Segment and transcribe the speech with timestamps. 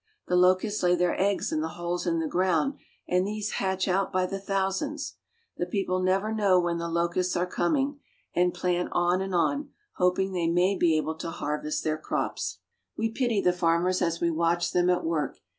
[0.25, 2.73] The locusts lay their eggs in the holes in the ground,
[3.07, 5.17] and these hatch out by the thousands.
[5.57, 7.99] The people never know when the locusts are coming,
[8.33, 12.57] and plant on and on, hoping they may be able to harvest their crops.
[12.97, 15.37] We pity the farmers as we w^atch them at work.